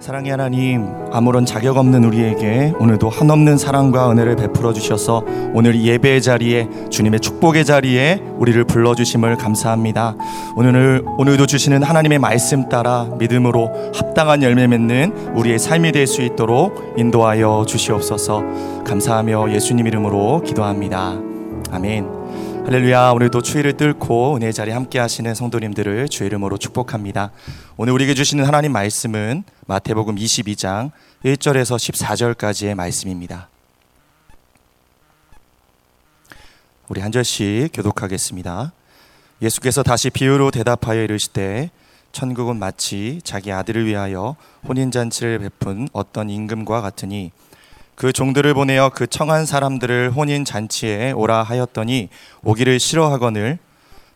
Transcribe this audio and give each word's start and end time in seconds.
사랑의 0.00 0.30
하나님, 0.30 0.86
아무런 1.12 1.44
자격 1.44 1.76
없는 1.76 2.04
우리에게 2.04 2.72
오늘도 2.80 3.10
한없는 3.10 3.58
사랑과 3.58 4.10
은혜를 4.10 4.34
베풀어 4.34 4.72
주셔서 4.72 5.22
오늘 5.52 5.78
예배의 5.78 6.22
자리에 6.22 6.68
주님의 6.88 7.20
축복의 7.20 7.66
자리에 7.66 8.22
우리를 8.38 8.64
불러 8.64 8.94
주심을 8.94 9.36
감사합니다. 9.36 10.16
오늘 10.56 11.04
오늘도 11.18 11.44
주시는 11.44 11.82
하나님의 11.82 12.18
말씀 12.18 12.70
따라 12.70 13.10
믿음으로 13.18 13.92
합당한 13.94 14.42
열매 14.42 14.66
맺는 14.66 15.34
우리의 15.34 15.58
삶이 15.58 15.92
될 15.92 16.06
수 16.06 16.22
있도록 16.22 16.94
인도하여 16.96 17.66
주시옵소서. 17.68 18.42
감사하며 18.86 19.52
예수님 19.52 19.86
이름으로 19.86 20.40
기도합니다. 20.40 21.18
아멘. 21.70 22.20
할렐루야 22.64 23.10
오늘도 23.12 23.42
추위를 23.42 23.72
뚫고 23.74 24.36
은혜 24.36 24.52
자리 24.52 24.70
함께 24.70 24.98
하시는 24.98 25.34
성도님들을 25.34 26.08
주 26.08 26.24
이름으로 26.24 26.56
축복합니다. 26.56 27.32
오늘 27.82 27.94
우리에게 27.94 28.12
주시는 28.12 28.44
하나님 28.44 28.72
말씀은 28.72 29.42
마태복음 29.66 30.16
22장 30.16 30.90
1절에서 31.24 31.78
14절까지의 32.36 32.74
말씀입니다. 32.74 33.48
우리 36.88 37.00
한 37.00 37.10
절씩 37.10 37.70
교독하겠습니다. 37.72 38.74
예수께서 39.40 39.82
다시 39.82 40.10
비유로 40.10 40.50
대답하여 40.50 41.02
이르시되 41.04 41.70
천국은 42.12 42.58
마치 42.58 43.18
자기 43.24 43.50
아들을 43.50 43.86
위하여 43.86 44.36
혼인 44.68 44.90
잔치를 44.90 45.38
베푼 45.38 45.88
어떤 45.94 46.28
임금과 46.28 46.82
같으니 46.82 47.32
그 47.94 48.12
종들을 48.12 48.52
보내어 48.52 48.90
그 48.90 49.06
청한 49.06 49.46
사람들을 49.46 50.10
혼인 50.10 50.44
잔치에 50.44 51.12
오라 51.12 51.44
하였더니 51.44 52.10
오기를 52.42 52.78
싫어하거늘 52.78 53.58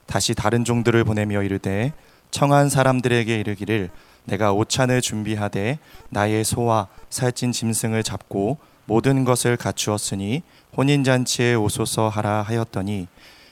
다시 0.05 0.35
다른 0.35 0.67
종들을 0.67 1.03
보내며 1.05 1.43
이르되 1.43 1.95
청한 2.35 2.69
사람들에게 2.69 3.39
이르기를 3.39 3.91
내가 4.25 4.53
오찬을 4.53 5.01
준비하되 5.03 5.79
나의 6.11 6.43
소와 6.43 6.89
살찐 7.09 7.53
짐승을 7.53 8.03
잡고 8.03 8.59
모든 8.87 9.25
것을 9.25 9.57
갖추었으니 9.57 10.43
혼인 10.77 11.05
잔치에 11.05 11.55
오소서 11.55 12.09
하라 12.09 12.43
하였더니 12.43 13.07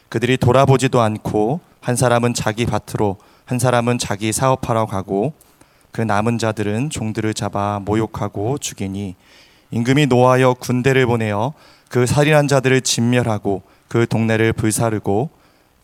그들이 0.08 0.36
돌아보지도 0.36 1.00
않고 1.00 1.60
한 1.80 1.94
사람은 1.94 2.34
자기 2.34 2.66
밭으로 2.66 3.18
한 3.44 3.60
사람은 3.60 3.98
자기 3.98 4.32
사업하러 4.32 4.86
가고 4.86 5.32
그 5.92 6.00
남은 6.00 6.38
자들은 6.38 6.90
종들을 6.90 7.34
잡아 7.34 7.80
모욕하고 7.84 8.58
죽이니 8.58 9.14
임금이 9.70 10.06
노하여 10.06 10.54
군대를 10.54 11.06
보내어 11.06 11.52
그 11.88 12.04
살인한 12.04 12.48
자들을 12.48 12.80
진멸하고 12.80 13.62
그 13.86 14.08
동네를 14.08 14.52
불사르고 14.54 15.30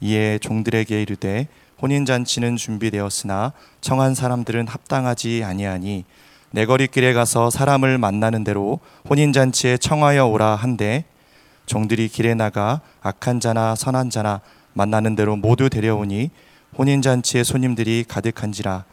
이에 0.01 0.39
종들에게 0.39 1.01
이르되 1.01 1.47
혼인 1.81 2.05
잔치는 2.05 2.57
준비되었으나 2.57 3.53
청한 3.81 4.15
사람들은 4.15 4.67
합당하지 4.67 5.45
아니하니 5.45 6.05
내 6.51 6.67
거리길에 6.67 7.13
가서 7.13 7.51
사람을 7.51 7.99
만나는 7.99 8.43
대로 8.43 8.81
혼인 9.09 9.33
잔치에 9.33 9.77
청하여 9.77 10.27
오라 10.27 10.57
한데 10.57 11.05
종들이 11.67 12.09
길에 12.09 12.35
나가 12.35 12.81
악한 13.03 13.41
자나 13.41 13.75
선한 13.75 14.11
자나 14.11 14.41
만나는 14.73 15.15
대로 15.15 15.37
모두 15.37 15.69
데려오니 15.69 16.31
혼인 16.77 17.03
잔치에 17.03 17.45
손님들이 17.45 18.05
가득한지라. 18.07 18.85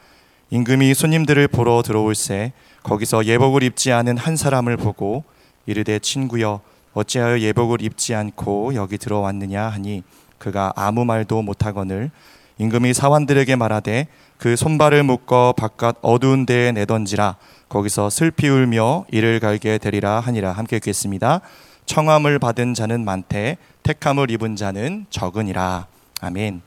임금이 0.49 0.93
손님들을 0.93 1.47
보러 1.47 1.81
들어올새 1.81 2.53
거기서 2.83 3.25
예복을 3.25 3.63
입지 3.63 3.91
않은 3.91 4.17
한 4.17 4.35
사람을 4.35 4.77
보고 4.77 5.23
이르되 5.65 5.99
친구여 5.99 6.61
어찌하여 6.93 7.39
예복을 7.39 7.81
입지 7.81 8.13
않고 8.13 8.75
여기 8.75 8.97
들어왔느냐 8.97 9.63
하니 9.63 10.03
그가 10.37 10.71
아무 10.75 11.03
말도 11.03 11.41
못하거늘 11.41 12.11
임금이 12.57 12.93
사환들에게 12.93 13.55
말하되 13.55 14.07
그 14.37 14.55
손발을 14.55 15.03
묶어 15.03 15.53
바깥 15.57 15.97
어두운 16.01 16.45
데에 16.45 16.71
내던지라 16.71 17.37
거기서 17.69 18.09
슬피 18.09 18.47
울며 18.47 19.05
이를 19.11 19.39
갈게 19.39 19.77
되리라 19.77 20.19
하니라 20.19 20.51
함께 20.51 20.77
읽겠습니다. 20.77 21.41
청함을 21.85 22.39
받은 22.39 22.73
자는 22.73 23.05
많되 23.05 23.57
택함을 23.83 24.31
입은 24.31 24.55
자는 24.55 25.05
적으니라. 25.09 25.87
아멘. 26.21 26.61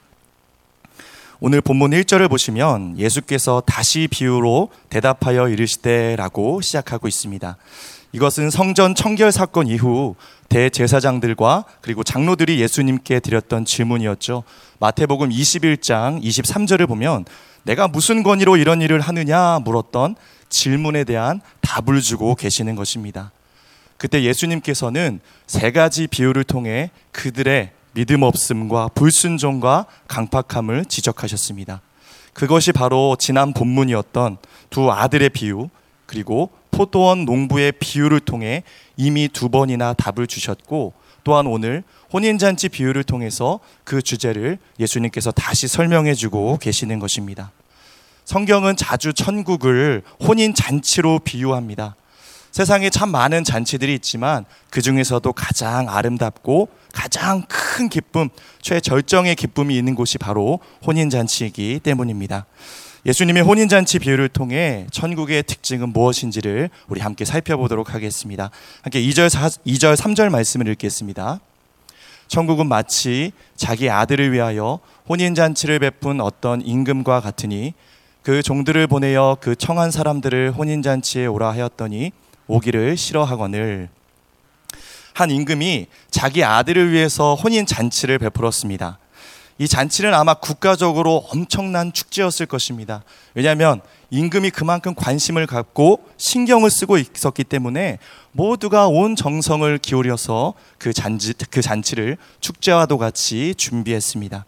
오늘 1.41 1.61
본문 1.61 1.93
1절을 1.93 2.29
보시면 2.29 2.99
예수께서 2.99 3.63
다시 3.65 4.09
비유로 4.11 4.71
대답하여 4.89 5.49
이르시되라고 5.49 6.61
시작하고 6.61 7.07
있습니다. 7.07 7.57
이것은 8.13 8.51
성전 8.51 8.95
청결 8.95 9.33
사건 9.33 9.67
이후 9.67 10.15
대제사장들과 10.49 11.65
그리고 11.81 12.03
장로들이 12.03 12.61
예수님께 12.61 13.21
드렸던 13.21 13.67
질문이었죠. 13.67 14.45
마태복음 14.81 15.29
21장 15.29 16.23
23절을 16.23 16.89
보면 16.89 17.27
내가 17.65 17.87
무슨 17.87 18.23
권위로 18.23 18.57
이런 18.57 18.81
일을 18.81 19.01
하느냐 19.01 19.59
물었던 19.59 20.17
질문에 20.49 21.05
대한 21.05 21.43
답을 21.61 22.01
주고 22.01 22.35
계시는 22.35 22.77
것입니다. 22.77 23.31
그때 23.99 24.23
예수님께서는 24.23 25.21
세 25.47 25.71
가지 25.71 26.07
비유를 26.07 26.45
통해 26.45 26.91
그들의 27.13 27.73
믿음 27.93 28.23
없음과 28.23 28.91
불순종과 28.95 29.87
강팍함을 30.07 30.87
지적하셨습니다. 30.87 31.83
그것이 32.33 32.73
바로 32.73 33.17
지난 33.19 33.53
본문이었던 33.53 34.39
두 34.71 34.91
아들의 34.91 35.31
비유 35.31 35.69
그리고 36.07 36.51
포도원 36.79 37.25
농부의 37.25 37.73
비유를 37.73 38.21
통해 38.21 38.63
이미 38.97 39.27
두 39.27 39.49
번이나 39.49 39.95
답을 39.95 40.29
주셨고 40.29 40.93
또한 41.25 41.49
오늘 41.49 41.83
혼인잔치 42.13 42.69
비유를 42.69 43.03
통해서 43.03 43.59
그 43.83 44.01
주제를 44.01 44.59
예수님께서 44.79 45.33
다시 45.33 45.67
설명해 45.67 46.15
주고 46.15 46.57
계시는 46.59 47.01
것입니다. 47.01 47.51
성경은 48.25 48.77
자주 48.77 49.13
천국을 49.13 50.03
혼인잔치로 50.23 51.19
비유합니다. 51.25 51.97
세상에 52.53 52.91
참 52.91 53.09
많은 53.09 53.43
잔치들이 53.43 53.93
있지만 53.95 54.45
그 54.71 54.81
중에서도 54.81 55.33
가장 55.33 55.89
아름답고 55.89 56.69
가장 56.93 57.43
큰 57.49 57.89
기쁨, 57.89 58.29
최절정의 58.63 59.35
기쁨이 59.35 59.77
있는 59.77 59.97
곳이 59.97 60.17
바로 60.17 60.61
혼인잔치이기 60.87 61.81
때문입니다. 61.83 62.47
예수님의 63.07 63.43
혼인잔치 63.43 63.99
비유를 64.01 64.29
통해 64.29 64.87
천국의 64.91 65.45
특징은 65.45 65.91
무엇인지를 65.91 66.71
우리 66.89 67.01
함께 67.01 67.25
살펴보도록 67.25 67.95
하겠습니다. 67.95 68.51
함께 68.83 69.01
2절, 69.01 69.29
4, 69.29 69.49
2절, 69.67 69.97
3절 69.97 70.31
말씀을 70.31 70.69
읽겠습니다. 70.69 71.41
천국은 72.27 72.67
마치 72.67 73.33
자기 73.57 73.89
아들을 73.89 74.33
위하여 74.33 74.81
혼인잔치를 75.09 75.79
베푼 75.79 76.21
어떤 76.21 76.61
임금과 76.61 77.21
같으니 77.21 77.73
그 78.23 78.43
종들을 78.43 78.87
보내어 78.87 79.39
그 79.41 79.57
청한 79.57 79.91
사람들을 79.91 80.53
혼인잔치에 80.53 81.27
오라 81.27 81.51
하였더니 81.53 82.13
오기를 82.47 82.97
싫어하거늘 82.97 83.89
한 85.15 85.31
임금이 85.31 85.87
자기 86.11 86.45
아들을 86.45 86.93
위해서 86.93 87.35
혼인 87.35 87.65
잔치를 87.65 88.19
베풀었습니다. 88.19 88.99
이 89.59 89.67
잔치는 89.67 90.15
아마 90.15 90.35
국가적으로 90.35 91.25
엄청난 91.31 91.93
축제였을 91.93 92.47
것입니다. 92.47 93.03
왜냐하면 93.35 93.81
임금이 94.11 94.51
그만큼 94.51 94.95
관심을 94.95 95.47
갖고 95.47 96.05
신경을 96.17 96.71
쓰고 96.71 96.97
있었기 96.97 97.43
때문에 97.43 97.99
모두가 98.31 98.87
온 98.87 99.17
정성을 99.17 99.77
기울여서 99.79 100.55
그 100.79 100.93
잔치, 100.93 101.35
그 101.51 101.61
잔치를 101.61 102.17
축제와도 102.41 102.99
같이 102.99 103.55
준비했습니다. 103.57 104.45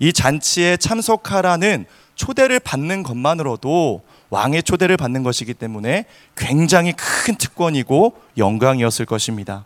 이 0.00 0.12
잔치에 0.12 0.76
참석하라는 0.76 1.86
초대를 2.14 2.60
받는 2.60 3.02
것만으로도 3.02 4.02
왕의 4.28 4.62
초대를 4.62 4.96
받는 4.98 5.22
것이기 5.22 5.54
때문에 5.54 6.04
굉장히 6.36 6.92
큰 6.92 7.36
특권이고 7.36 8.14
영광이었을 8.36 9.06
것입니다. 9.06 9.64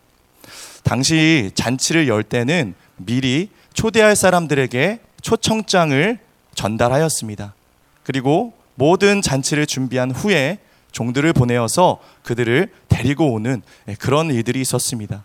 당시 0.84 1.50
잔치를 1.54 2.06
열 2.06 2.22
때는 2.22 2.74
미리 2.96 3.50
초대할 3.78 4.16
사람들에게 4.16 4.98
초청장을 5.22 6.18
전달하였습니다. 6.56 7.54
그리고 8.02 8.52
모든 8.74 9.22
잔치를 9.22 9.66
준비한 9.68 10.10
후에 10.10 10.58
종들을 10.90 11.32
보내어서 11.32 12.00
그들을 12.24 12.72
데리고 12.88 13.32
오는 13.32 13.62
그런 14.00 14.32
일들이 14.32 14.60
있었습니다. 14.62 15.22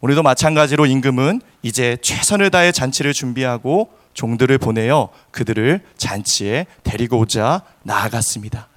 우리도 0.00 0.22
마찬가지로 0.22 0.86
임금은 0.86 1.40
이제 1.62 1.96
최선을 2.00 2.52
다해 2.52 2.70
잔치를 2.70 3.12
준비하고 3.12 3.90
종들을 4.14 4.56
보내어 4.58 5.08
그들을 5.32 5.80
잔치에 5.96 6.66
데리고 6.84 7.18
오자 7.18 7.62
나아갔습니다. 7.82 8.68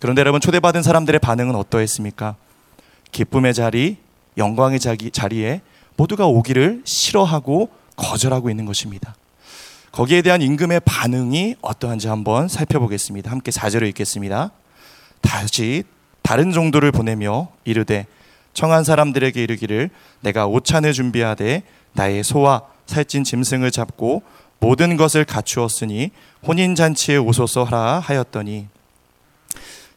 그런데 0.00 0.20
여러분 0.20 0.42
초대받은 0.42 0.82
사람들의 0.82 1.18
반응은 1.20 1.54
어떠했습니까? 1.54 2.36
기쁨의 3.10 3.54
자리, 3.54 3.96
영광의 4.36 4.80
자리에 4.80 5.62
모두가 5.96 6.26
오기를 6.26 6.82
싫어하고 6.84 7.70
거절하고 7.96 8.50
있는 8.50 8.64
것입니다. 8.66 9.14
거기에 9.92 10.22
대한 10.22 10.42
임금의 10.42 10.80
반응이 10.84 11.56
어떠한지 11.62 12.08
한번 12.08 12.48
살펴보겠습니다. 12.48 13.30
함께 13.30 13.50
4절을 13.50 13.88
읽겠습니다. 13.88 14.50
다시 15.22 15.84
다른 16.22 16.52
종도를 16.52 16.92
보내며 16.92 17.48
이르되 17.64 18.06
청한 18.52 18.84
사람들에게 18.84 19.42
이르기를 19.42 19.90
내가 20.20 20.46
오찬을 20.46 20.92
준비하되 20.92 21.62
나의 21.92 22.24
소와 22.24 22.62
살찐 22.86 23.24
짐승을 23.24 23.70
잡고 23.70 24.22
모든 24.58 24.96
것을 24.96 25.24
갖추었으니 25.24 26.10
혼인 26.46 26.74
잔치에 26.74 27.16
오소서 27.16 27.64
하라 27.64 28.00
하였더니 28.00 28.66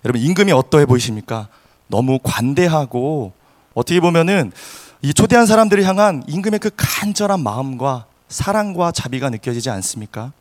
여러분 0.06 0.22
임금이 0.22 0.52
어떠해 0.52 0.86
보이십니까? 0.86 1.48
너무 1.88 2.20
관대하고 2.22 3.34
어떻게 3.74 4.00
보면은 4.00 4.52
이 5.02 5.14
초대한 5.14 5.46
사람들을 5.46 5.86
향한 5.86 6.24
임금의 6.28 6.60
그 6.60 6.72
간절한 6.76 7.42
마음과 7.42 8.06
사랑과 8.28 8.92
자비가 8.92 9.30
느껴지지 9.30 9.70
않습니까? 9.70 10.34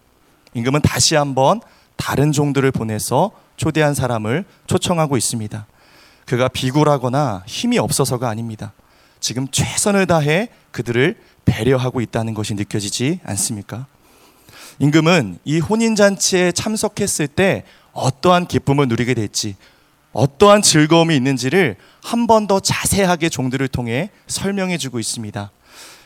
임금은 0.54 0.82
다시 0.82 1.14
한번 1.14 1.60
다른 1.96 2.32
종들을 2.32 2.68
보내서 2.72 3.30
초대한 3.56 3.94
사람을 3.94 4.44
초청하고 4.66 5.16
있습니다. 5.16 5.66
그가 6.26 6.48
비굴하거나 6.48 7.44
힘이 7.46 7.78
없어서가 7.78 8.28
아닙니다. 8.28 8.72
지금 9.20 9.46
최선을 9.48 10.06
다해 10.06 10.48
그들을 10.72 11.16
배려하고 11.44 12.00
있다는 12.00 12.34
것이 12.34 12.54
느껴지지 12.54 13.20
않습니까? 13.24 13.86
임금은 14.80 15.38
이 15.44 15.60
혼인잔치에 15.60 16.52
참석했을 16.52 17.28
때 17.28 17.64
어떠한 17.92 18.46
기쁨을 18.46 18.88
누리게 18.88 19.14
될지, 19.14 19.56
어떠한 20.12 20.62
즐거움이 20.62 21.14
있는지를 21.16 21.76
한 22.02 22.26
번 22.26 22.46
더 22.46 22.60
자세하게 22.60 23.28
종들을 23.28 23.66
통해 23.68 24.10
설명해 24.26 24.78
주고 24.78 24.98
있습니다. 24.98 25.50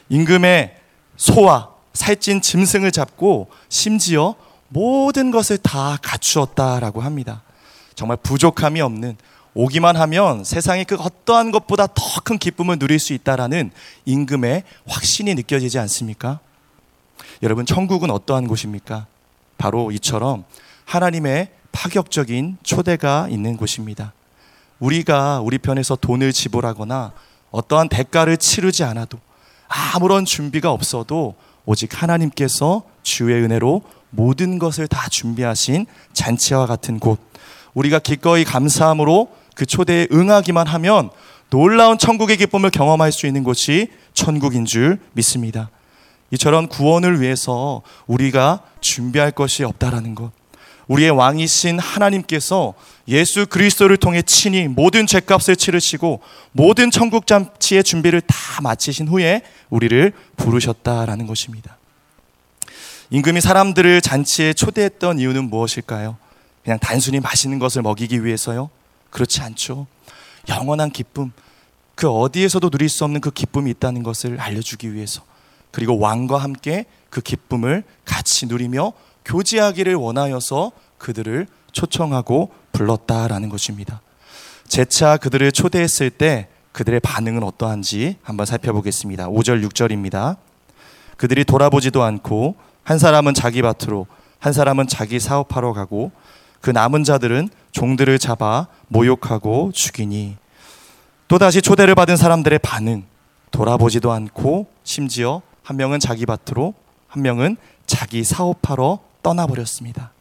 임금의 0.08 0.76
소와 1.16 1.70
살찐 1.94 2.40
짐승을 2.40 2.90
잡고 2.90 3.48
심지어 3.68 4.34
모든 4.68 5.30
것을 5.30 5.58
다 5.58 5.98
갖추었다라고 6.02 7.00
합니다. 7.02 7.42
정말 7.94 8.16
부족함이 8.16 8.80
없는 8.80 9.16
오기만 9.54 9.96
하면 9.96 10.44
세상의 10.44 10.86
그 10.86 10.96
어떠한 10.96 11.50
것보다 11.52 11.86
더 11.86 12.02
큰 12.24 12.38
기쁨을 12.38 12.78
누릴 12.78 12.98
수 12.98 13.12
있다라는 13.12 13.70
임금의 14.06 14.62
확신이 14.86 15.34
느껴지지 15.34 15.78
않습니까? 15.80 16.40
여러분, 17.42 17.66
천국은 17.66 18.10
어떠한 18.10 18.46
곳입니까? 18.48 19.06
바로 19.58 19.90
이처럼 19.92 20.44
하나님의 20.86 21.50
파격적인 21.72 22.58
초대가 22.62 23.26
있는 23.30 23.56
곳입니다. 23.56 24.12
우리가 24.78 25.40
우리 25.40 25.58
편에서 25.58 25.96
돈을 25.96 26.32
지불하거나 26.32 27.12
어떠한 27.50 27.88
대가를 27.88 28.36
치르지 28.36 28.84
않아도 28.84 29.18
아무런 29.68 30.24
준비가 30.24 30.70
없어도 30.70 31.34
오직 31.64 32.02
하나님께서 32.02 32.82
주의 33.02 33.42
은혜로 33.42 33.82
모든 34.10 34.58
것을 34.58 34.86
다 34.88 35.08
준비하신 35.08 35.86
잔치와 36.12 36.66
같은 36.66 36.98
곳. 36.98 37.18
우리가 37.74 37.98
기꺼이 37.98 38.44
감사함으로 38.44 39.28
그 39.54 39.66
초대에 39.66 40.08
응하기만 40.12 40.66
하면 40.66 41.10
놀라운 41.50 41.98
천국의 41.98 42.36
기쁨을 42.38 42.70
경험할 42.70 43.12
수 43.12 43.26
있는 43.26 43.44
곳이 43.44 43.88
천국인 44.14 44.64
줄 44.64 44.98
믿습니다. 45.12 45.70
이처럼 46.30 46.66
구원을 46.66 47.20
위해서 47.20 47.82
우리가 48.06 48.60
준비할 48.80 49.30
것이 49.30 49.64
없다라는 49.64 50.14
것. 50.14 50.32
우리의 50.92 51.10
왕이신 51.10 51.78
하나님께서 51.78 52.74
예수 53.08 53.46
그리스도를 53.46 53.96
통해 53.96 54.20
친히 54.20 54.68
모든 54.68 55.06
죄값을 55.06 55.56
치르시고 55.56 56.20
모든 56.52 56.90
천국 56.90 57.26
잔치의 57.26 57.82
준비를 57.82 58.20
다 58.20 58.36
마치신 58.62 59.08
후에 59.08 59.42
우리를 59.70 60.12
부르셨다라는 60.36 61.26
것입니다. 61.26 61.78
임금이 63.08 63.40
사람들을 63.40 64.02
잔치에 64.02 64.52
초대했던 64.52 65.18
이유는 65.18 65.48
무엇일까요? 65.48 66.18
그냥 66.62 66.78
단순히 66.78 67.20
맛있는 67.20 67.58
것을 67.58 67.80
먹이기 67.80 68.24
위해서요? 68.24 68.68
그렇지 69.10 69.40
않죠. 69.40 69.86
영원한 70.48 70.90
기쁨, 70.90 71.32
그 71.94 72.08
어디에서도 72.08 72.68
누릴 72.68 72.88
수 72.88 73.04
없는 73.04 73.20
그 73.20 73.30
기쁨이 73.30 73.70
있다는 73.70 74.02
것을 74.02 74.38
알려주기 74.40 74.92
위해서, 74.92 75.22
그리고 75.70 75.98
왕과 75.98 76.38
함께 76.38 76.84
그 77.10 77.20
기쁨을 77.20 77.82
같이 78.04 78.46
누리며 78.46 78.92
교제하기를 79.24 79.94
원하여서 79.94 80.72
그들을 81.02 81.48
초청하고 81.72 82.52
불렀다라는 82.70 83.48
것입니다. 83.48 84.00
재차 84.66 85.16
그들을 85.16 85.50
초대했을 85.52 86.10
때 86.10 86.48
그들의 86.70 87.00
반응은 87.00 87.42
어떠한지 87.42 88.16
한번 88.22 88.46
살펴보겠습니다. 88.46 89.28
5절, 89.28 89.68
6절입니다. 89.68 90.36
그들이 91.16 91.44
돌아보지도 91.44 92.02
않고 92.02 92.54
한 92.84 92.98
사람은 92.98 93.34
자기 93.34 93.62
밭으로, 93.62 94.06
한 94.38 94.52
사람은 94.52 94.86
자기 94.86 95.20
사업하러 95.20 95.72
가고 95.72 96.12
그 96.60 96.70
남은 96.70 97.04
자들은 97.04 97.48
종들을 97.72 98.18
잡아 98.18 98.68
모욕하고 98.88 99.72
죽이니 99.72 100.36
또다시 101.28 101.60
초대를 101.62 101.94
받은 101.94 102.16
사람들의 102.16 102.60
반응 102.60 103.04
돌아보지도 103.50 104.12
않고 104.12 104.68
심지어 104.84 105.42
한 105.62 105.76
명은 105.76 106.00
자기 106.00 106.26
밭으로 106.26 106.74
한 107.08 107.22
명은 107.22 107.56
자기 107.86 108.24
사업하러 108.24 109.00
떠나버렸습니다. 109.22 110.12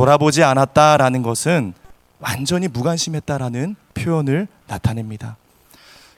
돌아보지 0.00 0.42
않았다라는 0.42 1.20
것은 1.20 1.74
완전히 2.20 2.68
무관심했다라는 2.68 3.76
표현을 3.92 4.48
나타냅니다. 4.66 5.36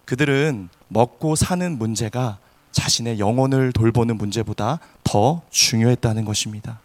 그들은 0.05 0.69
먹고 0.87 1.35
사는 1.35 1.79
문제가 1.79 2.39
자신의 2.71 3.19
영혼을 3.19 3.73
돌보는 3.73 4.19
문제보다 4.19 4.79
더 5.03 5.43
중요했다는 5.51 6.25
것입니다. 6.25 6.79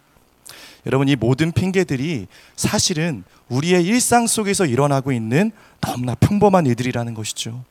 여러분, 0.86 1.06
이 1.08 1.14
모든 1.14 1.52
핑계들이 1.52 2.26
사실은 2.56 3.22
우리의 3.48 3.84
일상 3.84 4.26
속에서 4.26 4.66
일어나고 4.66 5.12
있는 5.12 5.52
너무나 5.80 6.16
평범한 6.16 6.66
일들이라는 6.66 7.14
것이죠. 7.14 7.62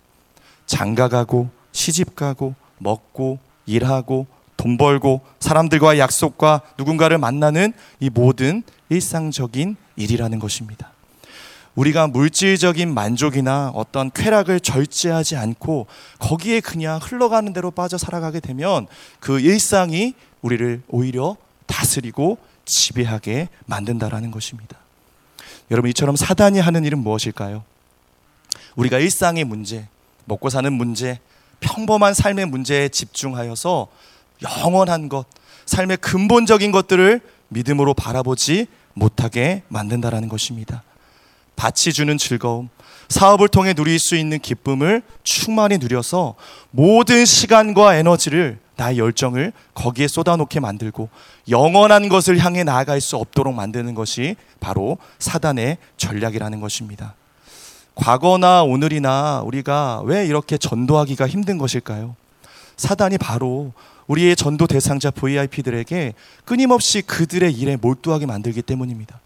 장가 0.68 1.10
가고, 1.10 1.50
시집 1.74 2.16
가고, 2.16 2.56
먹고, 2.78 3.40
일하고, 3.66 4.26
돈 4.58 4.78
벌고, 4.78 5.22
사람들과 5.40 5.98
약속과 6.00 6.62
누군가를 6.78 7.18
만나는 7.18 7.74
이 8.00 8.10
모든 8.10 8.64
일상적인 8.90 9.76
일이라는 9.96 10.40
것입니다. 10.40 10.92
우리가 11.76 12.08
물질적인 12.08 12.92
만족이나 12.92 13.72
어떤 13.76 14.10
쾌락을 14.10 14.60
절제하지 14.60 15.38
않고 15.38 15.86
거기에 16.18 16.60
그냥 16.60 17.00
흘러가는 17.02 17.54
대로 17.54 17.70
빠져 17.70 18.00
살아가게 18.00 18.40
되면 18.40 18.88
그 19.20 19.40
일상이 19.40 20.16
우리를 20.42 20.82
오히려 20.88 21.38
다스리고 21.68 22.40
지배하게 22.66 23.50
만든다라는 23.68 24.32
것입니다. 24.32 24.78
여러분 25.70 25.90
이처럼 25.92 26.16
사단이 26.16 26.60
하는 26.60 26.84
일은 26.84 26.98
무엇일까요? 27.00 27.64
우리가 28.76 28.98
일상의 28.98 29.44
문제, 29.44 29.88
먹고 30.26 30.50
사는 30.50 30.72
문제, 30.74 31.20
평범한 31.60 32.14
삶의 32.14 32.48
문제에 32.48 32.90
집중하여서 32.90 33.88
영원한 34.42 35.10
것, 35.10 35.26
삶의 35.66 35.98
근본적인 35.98 36.72
것들을 36.72 37.22
믿음으로 37.50 37.94
바라보지 37.94 38.68
못하게 38.94 39.64
만든다라는 39.68 40.28
것입니다. 40.28 40.84
밭이 41.56 41.94
주는 41.94 42.18
즐거움, 42.18 42.70
사업을 43.10 43.48
통해 43.48 43.74
누릴 43.74 44.00
수 44.00 44.16
있는 44.16 44.40
기쁨을 44.40 45.02
충만히 45.24 45.78
누려서 45.78 46.36
모든 46.72 47.26
시간과 47.26 47.96
에너지를 47.96 48.60
나의 48.76 49.00
열정을 49.00 49.54
거기에 49.74 50.08
쏟아놓게 50.08 50.60
만들고 50.60 51.10
영원한 51.50 52.10
것을 52.10 52.38
향해 52.38 52.64
나아갈 52.64 53.02
수 53.02 53.18
없도록 53.18 53.54
만드는 53.56 53.96
것이 53.96 54.36
바로 54.60 54.98
사단의 55.20 55.78
전략이라는 55.98 56.62
것입니다. 56.62 57.16
과거나 57.96 58.62
오늘이나 58.62 59.42
우리가 59.44 60.02
왜 60.06 60.28
이렇게 60.28 60.58
전도하기가 60.60 61.28
힘든 61.28 61.58
것일까요? 61.58 62.16
사단이 62.76 63.18
바로 63.18 63.74
우리의 64.08 64.36
전도 64.36 64.68
대상자 64.68 65.12
VIP들에게 65.12 66.14
끊임없이 66.46 67.02
그들의 67.02 67.54
일에 67.54 67.76
몰두하게 67.76 68.26
만들기 68.26 68.62
때문입니다. 68.62 69.20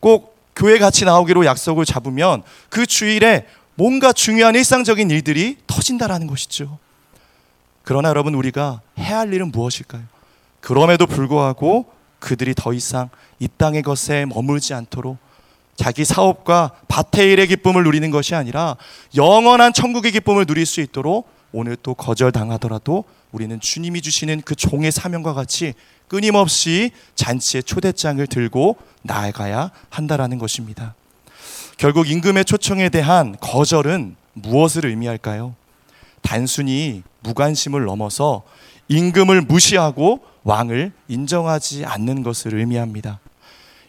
꼭 0.00 0.36
교회 0.54 0.78
같이 0.78 1.04
나오기로 1.04 1.46
약속을 1.46 1.84
잡으면 1.84 2.42
그 2.68 2.86
주일에 2.86 3.46
뭔가 3.74 4.12
중요한 4.12 4.54
일상적인 4.54 5.10
일들이 5.10 5.56
터진다라는 5.66 6.26
것이죠. 6.26 6.78
그러나 7.84 8.10
여러분 8.10 8.34
우리가 8.34 8.80
해야 8.98 9.20
할 9.20 9.32
일은 9.32 9.50
무엇일까요? 9.50 10.02
그럼에도 10.60 11.06
불구하고 11.06 11.86
그들이 12.20 12.54
더 12.54 12.72
이상 12.72 13.08
이 13.40 13.48
땅의 13.56 13.82
것에 13.82 14.26
머물지 14.26 14.74
않도록 14.74 15.16
자기 15.74 16.04
사업과 16.04 16.72
밭의 16.86 17.32
일의 17.32 17.48
기쁨을 17.48 17.82
누리는 17.82 18.10
것이 18.10 18.34
아니라 18.34 18.76
영원한 19.16 19.72
천국의 19.72 20.12
기쁨을 20.12 20.46
누릴 20.46 20.66
수 20.66 20.80
있도록 20.80 21.28
오늘 21.52 21.76
또 21.76 21.94
거절당하더라도 21.94 23.04
우리는 23.30 23.58
주님이 23.60 24.02
주시는 24.02 24.42
그 24.42 24.54
종의 24.54 24.92
사명과 24.92 25.34
같이 25.34 25.74
끊임없이 26.08 26.90
잔치의 27.14 27.62
초대장을 27.62 28.26
들고 28.26 28.76
나아가야 29.02 29.70
한다라는 29.90 30.38
것입니다. 30.38 30.94
결국 31.78 32.10
임금의 32.10 32.44
초청에 32.44 32.88
대한 32.88 33.36
거절은 33.40 34.16
무엇을 34.34 34.86
의미할까요? 34.86 35.54
단순히 36.20 37.02
무관심을 37.20 37.84
넘어서 37.84 38.42
임금을 38.88 39.42
무시하고 39.42 40.20
왕을 40.44 40.92
인정하지 41.08 41.84
않는 41.84 42.22
것을 42.22 42.58
의미합니다. 42.58 43.20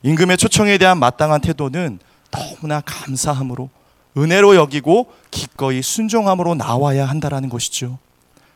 임금의 0.03 0.37
초청에 0.37 0.77
대한 0.77 0.97
마땅한 0.99 1.41
태도는 1.41 1.99
너무나 2.31 2.81
감사함으로 2.81 3.69
은혜로 4.17 4.55
여기고 4.55 5.11
기꺼이 5.31 5.81
순종함으로 5.81 6.55
나와야 6.55 7.05
한다라는 7.05 7.49
것이죠. 7.49 7.97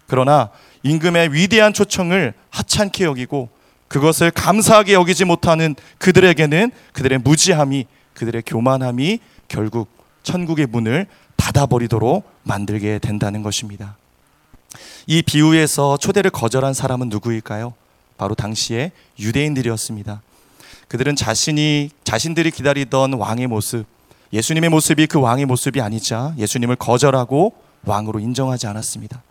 그러나 0.05 0.49
임금의 0.83 1.33
위대한 1.33 1.73
초청을 1.73 2.33
하찮게 2.49 3.03
여기고 3.03 3.49
그것을 3.87 4.31
감사하게 4.31 4.93
여기지 4.93 5.25
못하는 5.25 5.75
그들에게는 5.97 6.71
그들의 6.93 7.19
무지함이 7.19 7.85
그들의 8.13 8.43
교만함이 8.45 9.19
결국 9.47 9.89
천국의 10.23 10.67
문을 10.67 11.07
닫아버리도록 11.35 12.29
만들게 12.43 12.99
된다는 12.99 13.43
것입니다. 13.43 13.97
이 15.05 15.21
비유에서 15.21 15.97
초대를 15.97 16.31
거절한 16.31 16.73
사람은 16.73 17.09
누구일까요? 17.09 17.73
바로 18.17 18.35
당시의 18.35 18.91
유대인들이었습니다. 19.19 20.21
그들은 20.87 21.15
자신이 21.15 21.91
자신들이 22.03 22.51
기다리던 22.51 23.13
왕의 23.13 23.47
모습, 23.47 23.85
예수님의 24.33 24.69
모습이 24.69 25.07
그 25.07 25.19
왕의 25.19 25.45
모습이 25.45 25.81
아니자 25.81 26.33
예수님을 26.37 26.75
거절하고 26.75 27.53
왕으로 27.85 28.19
인정하지 28.19 28.67
않았습니다. 28.67 29.23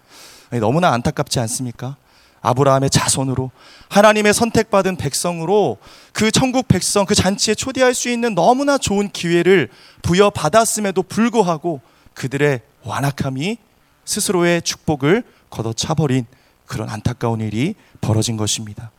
너무나 0.61 0.93
안타깝지 0.93 1.41
않습니까? 1.41 1.97
아브라함의 2.41 2.91
자손으로 2.91 3.50
하나님의 3.88 4.33
선택받은 4.33 4.97
백성으로 4.97 5.79
그 6.12 6.31
천국 6.31 6.69
백성 6.69 7.05
그 7.05 7.15
잔치에 7.15 7.55
초대할 7.55 7.93
수 7.93 8.09
있는 8.09 8.35
너무나 8.35 8.79
좋은 8.79 9.09
기회를 9.11 9.69
부여받았음에도 10.03 11.03
불구하고 11.03 11.81
그들의 12.15 12.61
완악함이 12.85 13.59
스스로의 14.05 14.62
축복을 14.62 15.25
걷어차버린 15.50 16.26
그런 16.67 16.88
안타까운 16.88 17.41
일이 17.41 17.75
벌어진 18.00 18.37
것입니다. 18.37 18.93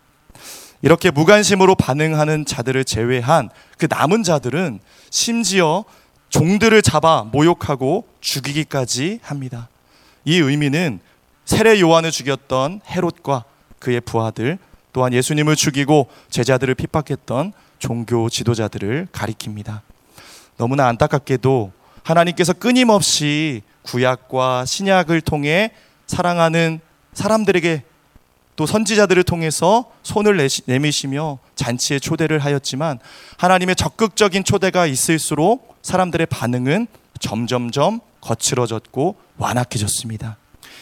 이렇게 0.82 1.10
무관심으로 1.10 1.75
반응하는 1.75 2.46
자들을 2.46 2.84
제외한 2.86 3.50
그 3.77 3.88
남은 3.89 4.24
자들은 4.24 4.80
심지어 5.10 5.86
종들을 6.30 6.82
잡아 6.82 7.24
모욕하고 7.32 8.08
죽이기까지 8.22 9.20
합니다. 9.22 9.70
이 10.26 10.38
의미는 10.38 11.00
세례 11.46 11.80
요한을 11.80 12.12
죽였던 12.12 12.82
헤롯과 12.90 13.46
그의 13.80 14.02
부하들 14.02 14.58
또한 14.92 15.14
예수님을 15.14 15.56
죽이고 15.56 16.08
제자들을 16.30 16.76
핍박했던 16.76 17.54
종교 17.80 18.30
지도자들을 18.30 19.08
가리킵니다. 19.12 19.82
너무나 20.58 20.88
안타깝게도 20.88 21.72
하나님께서 22.04 22.54
끊임없이 22.54 23.62
구약과 23.84 24.66
신약을 24.66 25.22
통해 25.22 25.72
사랑하는 26.08 26.80
사람들에게 27.14 27.84
또 28.58 28.66
선지자들을 28.66 29.24
통해서 29.24 29.86
손을 30.02 30.46
내미시며 30.66 31.38
잔치에 31.56 32.00
초대를 32.00 32.40
하였지만 32.40 33.00
하나님의 33.38 33.76
적극적인 33.76 34.44
초대가 34.44 34.88
있을수록 34.88 35.78
사람들의 35.84 36.26
반응은 36.26 36.88
점점점 37.20 38.02
거칠어졌고 38.20 39.16
완악해졌습니다. 39.38 40.38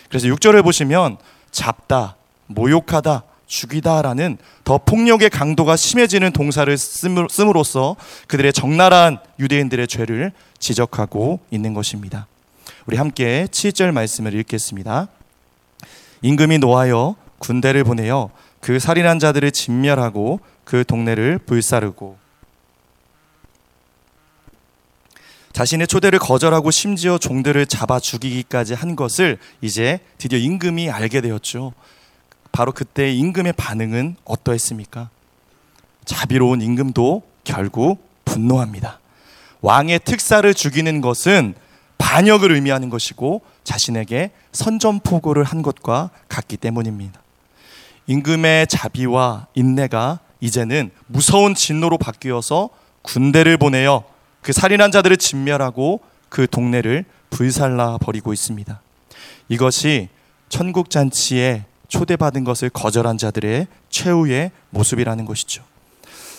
그래서 0.08 0.28
6절을 0.28 0.64
보시면 0.64 1.18
잡다, 1.52 2.16
모욕하다, 2.48 3.24
죽이다라는 3.46 4.38
더 4.64 4.78
폭력의 4.78 5.30
강도가 5.30 5.76
심해지는 5.76 6.32
동사를 6.32 6.76
씀으로써 6.78 7.98
그들의 8.28 8.54
적나라한 8.54 9.20
유대인들의 9.38 9.88
죄를 9.90 10.32
지적하고 10.60 11.42
있는 11.52 11.74
것입니다. 11.74 12.26
우리 12.86 12.96
함께 12.96 13.48
7절 13.52 13.92
말씀을 13.92 14.34
읽겠습니다. 14.34 15.10
임금이 16.22 16.60
노하여 16.60 17.16
군대를 17.46 17.84
보내어 17.84 18.32
그 18.60 18.80
살인한 18.80 19.20
자들을 19.20 19.52
진멸하고 19.52 20.40
그 20.64 20.84
동네를 20.84 21.38
불사르고 21.40 22.18
자신의 25.54 25.88
초대를 25.88 26.20
거절하고 26.20 26.72
심지어 26.72 27.18
종들을 27.18 27.66
잡아 27.68 28.00
죽이기까지 28.00 28.74
한 28.74 28.96
것을 28.96 29.38
이제 29.62 30.00
드디어 30.18 30.40
임금이 30.40 30.90
알게 30.90 31.22
되었죠. 31.22 31.74
바로 32.52 32.72
그때 32.72 33.14
임금의 33.14 33.54
반응은 33.54 34.18
어떠했습니까? 34.26 35.10
자비로운 36.04 36.62
임금도 36.62 37.22
결국 37.44 38.04
분노합니다. 38.26 39.00
왕의 39.62 40.00
특사를 40.00 40.52
죽이는 40.54 41.00
것은 41.00 41.54
반역을 42.00 42.52
의미하는 42.52 42.90
것이고 42.90 43.42
자신에게 43.64 44.32
선전포고를 44.52 45.44
한 45.44 45.62
것과 45.62 46.10
같기 46.28 46.58
때문입니다. 46.58 47.22
임금의 48.08 48.68
자비와 48.68 49.48
인내가 49.56 50.20
이제는 50.40 50.92
무서운 51.08 51.56
진노로 51.56 51.98
바뀌어서 51.98 52.70
군대를 53.02 53.58
보내어 53.58 54.04
그 54.42 54.54
살인한 54.54 54.92
자들을 54.92 55.18
진멸하고 55.18 56.02
그 56.30 56.48
동네를 56.48 57.06
불살라 57.30 57.98
버리고 57.98 58.34
있습니다. 58.34 58.82
이것이 59.50 60.10
천국 60.50 60.90
잔치에 60.90 61.66
초대받은 61.88 62.44
것을 62.44 62.70
거절한 62.70 63.18
자들의 63.18 63.68
최후의 63.90 64.52
모습이라는 64.70 65.26
것이죠. 65.26 65.64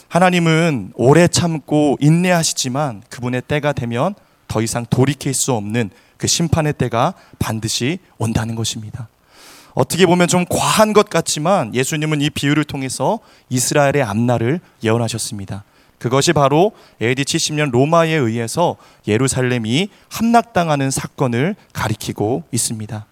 하나님은 0.08 0.92
오래 0.94 1.26
참고 1.26 1.96
인내하시지만 2.00 3.02
그분의 3.08 3.42
때가 3.48 3.72
되면 3.72 4.14
더 4.46 4.62
이상 4.62 4.86
돌이킬 4.88 5.34
수 5.34 5.52
없는 5.52 5.90
그 6.16 6.26
심판의 6.26 6.74
때가 6.74 7.14
반드시 7.38 7.98
온다는 8.18 8.54
것입니다. 8.54 9.08
어떻게 9.76 10.06
보면 10.06 10.26
좀 10.26 10.46
과한 10.48 10.94
것 10.94 11.10
같지만 11.10 11.74
예수님은 11.74 12.22
이 12.22 12.30
비유를 12.30 12.64
통해서 12.64 13.18
이스라엘의 13.50 14.02
앞날을 14.02 14.58
예언하셨습니다. 14.82 15.64
그것이 15.98 16.32
바로 16.32 16.72
AD 17.02 17.24
70년 17.24 17.70
로마에 17.70 18.14
의해서 18.14 18.76
예루살렘이 19.06 19.90
함락당하는 20.08 20.90
사건을 20.90 21.56
가리키고 21.74 22.44
있습니다. 22.52 23.04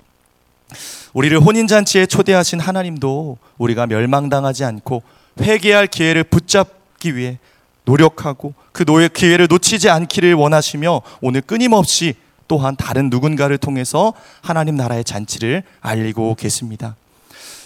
우리를 1.12 1.38
혼인잔치에 1.38 2.06
초대하신 2.06 2.60
하나님도 2.60 3.36
우리가 3.58 3.86
멸망당하지 3.86 4.64
않고 4.64 5.02
회개할 5.42 5.86
기회를 5.86 6.24
붙잡기 6.24 7.14
위해 7.14 7.38
노력하고 7.84 8.54
그 8.72 8.86
노예 8.86 9.08
기회를 9.08 9.48
놓치지 9.50 9.90
않기를 9.90 10.32
원하시며 10.32 11.02
오늘 11.20 11.42
끊임없이 11.42 12.14
또한 12.48 12.76
다른 12.76 13.10
누군가를 13.10 13.58
통해서 13.58 14.12
하나님 14.40 14.76
나라의 14.76 15.04
잔치를 15.04 15.62
알리고 15.80 16.34
계십니다. 16.34 16.96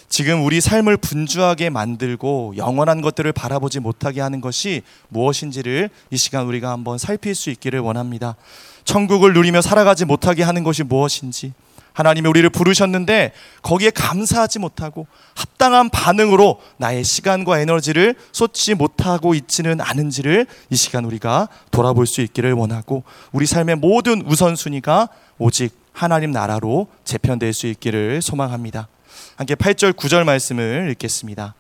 지금 0.09 0.45
우리 0.45 0.61
삶을 0.61 0.97
분주하게 0.97 1.69
만들고 1.69 2.55
영원한 2.57 3.03
것들을 3.03 3.31
바라보지 3.33 3.81
못하게 3.81 4.21
하는 4.23 4.41
것이 4.41 4.83
무엇인지를 5.09 5.91
이 6.11 6.17
시간 6.17 6.47
우리가 6.47 6.71
한번 6.71 6.97
살필 6.97 7.35
수 7.35 7.51
있기를 7.51 7.81
원합니다. 7.81 8.37
천국을 8.85 9.35
누리며 9.35 9.61
살아가지 9.61 10.07
못하게 10.07 10.43
하는 10.45 10.65
것이 10.65 10.83
무엇인지, 10.83 11.53
하나님이 11.99 12.29
우리를 12.29 12.49
부르셨는데 12.51 13.33
거기에 13.63 13.91
감사하지 13.91 14.61
못하고 14.61 15.09
합당한 15.35 15.91
반응으로 15.91 16.61
나의 16.77 17.03
시간과 17.03 17.59
에너지를 17.59 18.15
쏟지 18.31 18.75
못하고 18.75 19.35
있지는 19.35 19.81
않은지를 19.81 20.47
이 20.71 20.77
시간 20.77 21.05
우리가 21.05 21.49
돌아볼 21.73 22.07
수 22.07 22.21
있기를 22.21 22.53
원하고 22.53 23.03
우리 23.33 23.47
삶의 23.47 23.77
모든 23.77 24.23
우선순위가 24.25 25.09
오직 25.39 25.77
하나님 25.93 26.31
나라로 26.31 26.87
재편될 27.05 27.53
수 27.53 27.67
있기를 27.67 28.23
소망합니다. 28.23 28.87
함께 29.35 29.57
8절 29.57 29.95
9절 29.95 30.23
말씀을 30.23 30.91
읽겠습니다. 30.93 31.57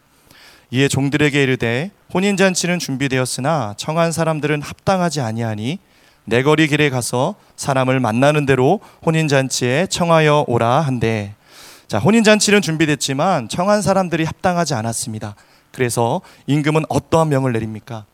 이에 0.71 0.87
종들에게 0.87 1.43
이르되 1.43 1.91
혼인 2.15 2.37
잔치는 2.37 2.79
준비되었으나 2.79 3.75
청한 3.77 4.13
사람들은 4.13 4.63
합당하지 4.63 5.21
아니하니 5.21 5.81
내 6.29 6.43
거리 6.43 6.69
길에 6.69 6.91
가서 6.91 7.37
사람을 7.57 8.01
만나는 8.01 8.45
대로 8.45 8.81
혼인 9.05 9.29
잔치에 9.29 9.87
청하여 9.87 10.45
오라 10.47 10.81
한대. 10.81 11.33
자, 11.87 11.99
혼인 11.99 12.23
잔치는 12.23 12.61
준비됐지만 12.61 13.49
청한 13.49 13.81
사람들이 13.81 14.25
합당하지 14.25 14.75
않았습니다. 14.75 15.35
그래서 15.73 16.21
임금은 16.47 16.85
어떠한 16.91 17.31
명을 17.31 17.55
내립니까? 17.55 18.05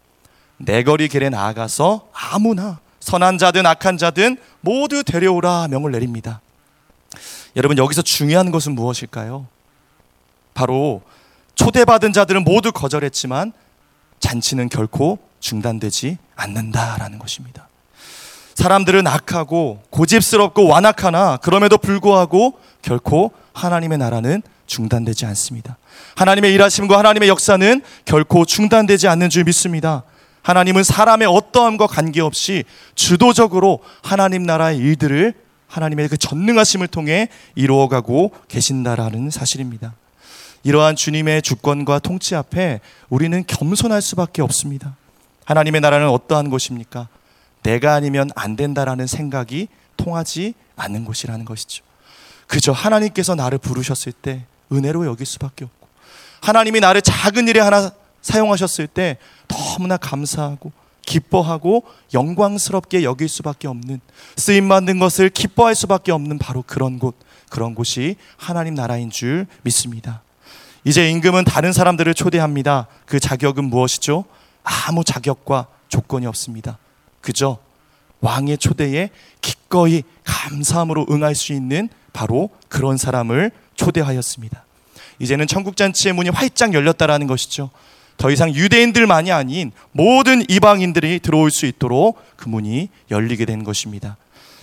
내 0.59 0.85
거리 0.85 1.09
길에 1.09 1.29
나아가서 1.29 2.09
아무나 2.13 2.79
선한 3.01 3.39
자든 3.39 3.67
악한 3.67 3.99
자든 3.99 4.37
모두 4.61 5.03
데려오라 5.03 5.67
명을 5.69 5.91
내립니다. 5.91 6.41
여러분 7.57 7.77
여기서 7.79 8.03
중요한 8.03 8.53
것은 8.53 8.77
무엇일까요? 8.77 9.49
바로 10.55 11.03
초대받은 11.57 12.13
자들은 12.13 12.45
모두 12.45 12.71
거절했지만 12.71 13.53
잔치는 14.21 14.69
결코 14.69 15.19
중단되지 15.41 16.19
않는다라는 16.37 17.19
것입니다. 17.19 17.69
사람들은 18.55 19.07
악하고 19.07 19.83
고집스럽고 19.91 20.67
완악하나 20.67 21.37
그럼에도 21.39 21.77
불구하고 21.77 22.59
결코 22.83 23.33
하나님의 23.53 23.99
나라는 23.99 24.43
중단되지 24.67 25.27
않습니다. 25.27 25.77
하나님의 26.17 26.53
일하심과 26.55 26.99
하나님의 26.99 27.29
역사는 27.29 27.83
결코 28.05 28.45
중단되지 28.45 29.09
않는 29.09 29.31
줄 29.31 29.45
믿습니다. 29.45 30.05
하나님은 30.43 30.83
사람의 30.83 31.27
어떠함과 31.27 31.87
관계없이 31.87 32.65
주도적으로 32.95 33.81
하나님 34.03 34.45
나라의 34.45 34.79
일들을 34.79 35.35
하나님의 35.67 36.09
그 36.09 36.17
전능하심을 36.17 36.87
통해 36.87 37.29
이루어가고 37.55 38.33
계신다라는 38.49 39.31
사실입니다. 39.31 39.95
이러한 40.63 40.97
주님의 40.97 41.43
주권과 41.43 41.99
통치 41.99 42.35
앞에 42.35 42.81
우리는 43.09 43.45
겸손할 43.47 44.01
수밖에 44.01 44.43
없습니다. 44.43 44.97
하나님의 45.45 45.81
나라는 45.81 46.09
어떠한 46.09 46.51
곳입니까? 46.51 47.09
내가 47.65 47.95
아니면 47.95 48.31
안 48.37 48.55
된다라는 48.55 49.09
생각이 49.09 49.69
통하지 49.97 50.55
않는 50.77 51.05
것이라는 51.05 51.45
것이죠. 51.45 51.83
그저 52.47 52.73
하나님께서 52.73 53.35
나를 53.35 53.59
부르셨을 53.59 54.13
때 54.13 54.45
은혜로 54.71 55.07
여길 55.07 55.27
수밖에 55.27 55.65
없고 55.65 55.89
하나님이 56.43 56.81
나를 56.81 57.03
작은 57.03 57.49
일에 57.49 57.59
하나 57.59 57.91
사용하셨을 58.23 58.87
때 58.87 59.19
너무나 59.49 59.97
감사하고 59.97 60.73
기뻐하고 61.03 61.85
영광스럽게 62.13 63.03
여길 63.03 63.29
수밖에 63.29 63.69
없는 63.69 64.01
쓰임 64.37 64.69
받는 64.69 64.99
것을 64.99 65.31
기뻐할 65.31 65.75
수밖에 65.75 66.13
없는 66.13 66.39
바로 66.39 66.63
그런 66.67 66.99
곳 66.99 67.15
그런 67.51 67.75
곳이 67.75 68.17
하나님 68.37 68.75
나라인 68.75 69.11
줄 69.11 69.47
믿습니다. 69.63 70.23
이제 70.85 71.09
임금은 71.11 71.45
다른 71.45 71.73
사람들을 71.73 72.13
초대합니다. 72.15 72.89
그 73.07 73.21
자격은 73.21 73.65
무엇이죠? 73.65 74.25
아무 74.63 75.05
자격과 75.05 75.69
조건이 75.89 76.27
없습니다. 76.27 76.79
그저 77.25 77.57
왕의 78.21 78.59
초대에 78.59 79.09
기꺼이 79.41 80.03
감사함으로 80.25 81.07
응할 81.11 81.35
수 81.35 81.55
있는 81.55 81.89
바로 82.13 82.51
그런 82.69 82.99
사람을 82.99 83.51
초대하였습니다. 83.77 84.63
이제는 85.19 85.47
천국 85.47 85.77
잔치의 85.77 86.13
문이 86.13 86.29
활짝 86.29 86.75
열렸다라는 86.75 87.27
것이죠. 87.27 87.71
더 88.19 88.31
이상 88.31 88.55
유대인들만이 88.55 89.33
아닌 89.33 89.73
모든 89.93 90.45
이방인들이 90.49 91.21
들어올 91.21 91.51
수 91.51 91.65
있도록 91.65 92.19
그 92.37 92.49
문이 92.49 92.91
열리게 93.11 93.47
된 93.47 93.65
것입니다. 93.65 94.17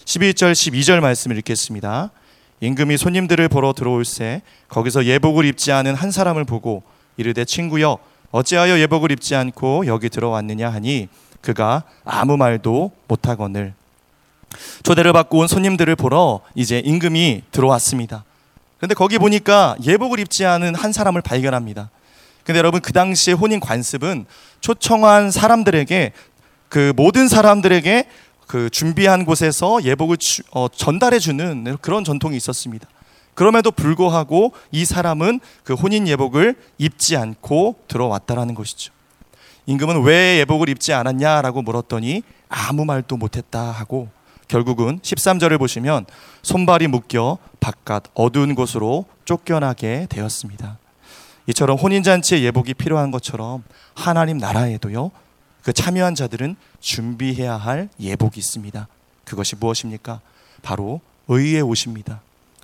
11절 0.06 0.52
12절 0.54 1.00
말씀을 1.00 1.38
읽겠습니다. 1.40 2.12
임금이 2.62 2.98
손님들을 2.98 3.50
보러 3.50 3.74
들어올새 3.74 4.44
거기서 4.68 5.06
예복을 5.06 5.46
입지 5.46 5.72
않은 5.72 5.96
한 5.96 6.12
사람을 6.12 6.46
보고 6.46 6.84
이르되 7.18 7.44
친구여 7.44 7.98
어찌하여 8.30 8.80
예복을 8.80 9.12
입지 9.12 9.36
않고 9.36 9.88
여기 9.88 10.10
들어왔느냐 10.10 10.70
하니 10.70 11.10
그가 11.42 11.84
아무 12.06 12.38
말도 12.38 12.92
못하거늘 13.08 13.74
초대를 14.84 15.14
받고 15.14 15.40
온 15.40 15.48
손님들을 15.48 15.96
보러 15.96 16.42
이제 16.56 16.80
임금이 16.80 17.44
들어왔습니다. 17.52 18.24
근데 18.80 18.96
거기 18.96 19.18
보니까 19.18 19.76
예복을 19.84 20.20
입지 20.20 20.46
않은 20.46 20.76
한 20.76 20.92
사람을 20.92 21.22
발견합니다. 21.22 21.90
근데 22.44 22.58
여러분 22.58 22.82
그 22.82 22.92
당시에 22.94 23.34
혼인 23.34 23.60
관습은 23.60 24.26
초청한 24.60 25.32
사람들에게 25.32 26.14
그 26.70 26.94
모든 26.96 27.28
사람들에게 27.28 28.08
그 28.48 28.70
준비한 28.70 29.26
곳에서 29.26 29.84
예복을 29.84 30.18
주, 30.18 30.42
어, 30.52 30.68
전달해 30.68 31.20
주는 31.20 31.78
그런 31.80 32.04
전통이 32.04 32.36
있었습니다. 32.38 32.88
그럼에도 33.34 33.72
불구하고 33.72 34.54
이 34.72 34.84
사람은 34.84 35.40
그 35.64 35.74
혼인 35.74 36.08
예복을 36.08 36.56
입지 36.78 37.16
않고 37.16 37.76
들어왔다라는 37.88 38.56
것이죠. 38.56 38.92
임금은 39.66 40.04
왜 40.04 40.40
예복을 40.40 40.70
입지 40.70 40.94
않았냐라고 40.94 41.62
물었더니 41.62 42.24
아무 42.50 42.86
말도 42.86 43.18
못했다 43.18 43.60
하고 43.60 44.10
결국은 44.48 45.00
13절을 45.00 45.60
보시면 45.60 46.06
손발이 46.42 46.88
묶여 46.88 47.38
바깥 47.60 48.04
어두운 48.14 48.56
곳으로 48.56 49.06
쫓겨나게 49.24 50.08
되었습니다. 50.10 50.78
이처럼 51.48 51.78
혼인잔치에 51.78 52.42
예복이 52.42 52.74
필요한 52.74 53.12
것처럼 53.12 53.64
하나님 53.96 54.38
나라에도요 54.38 55.12
그 55.64 55.74
참여한 55.74 56.16
자들은 56.16 56.56
준비해야 56.80 57.56
할 57.56 57.90
예복이 58.00 58.40
있습니다. 58.40 58.88
그것이 59.24 59.56
무엇입니까? 59.56 60.22
바로 60.62 61.02
의의 61.28 61.62
옷입니다. 61.62 62.22